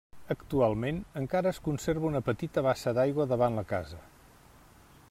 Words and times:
Actualment 0.35 1.01
encara 1.21 1.51
es 1.55 1.59
conserva 1.67 2.09
una 2.09 2.23
petita 2.31 2.65
bassa 2.69 2.95
d'aigua 3.01 3.31
davant 3.35 3.61
la 3.61 3.67
casa. 3.75 4.03